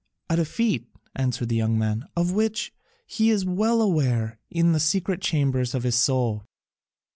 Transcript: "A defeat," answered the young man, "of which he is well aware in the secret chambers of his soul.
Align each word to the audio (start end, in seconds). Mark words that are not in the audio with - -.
"A 0.31 0.35
defeat," 0.37 0.87
answered 1.15 1.49
the 1.49 1.55
young 1.55 1.77
man, 1.77 2.07
"of 2.17 2.31
which 2.31 2.73
he 3.05 3.29
is 3.29 3.45
well 3.45 3.83
aware 3.83 4.39
in 4.49 4.71
the 4.73 4.79
secret 4.79 5.21
chambers 5.21 5.75
of 5.75 5.83
his 5.83 5.95
soul. 5.95 6.43